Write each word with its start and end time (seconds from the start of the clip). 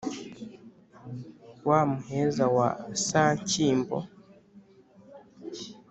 wa 1.67 1.79
muheza 1.91 2.45
wa 2.57 2.67
sanshyimbo 3.07 3.97